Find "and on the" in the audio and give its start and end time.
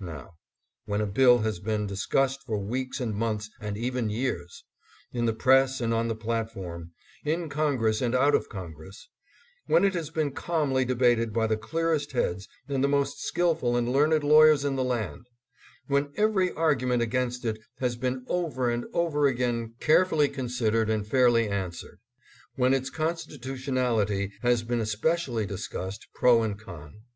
5.80-6.16